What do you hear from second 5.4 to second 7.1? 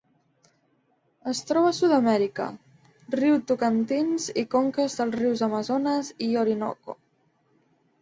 Amazones i Orinoco.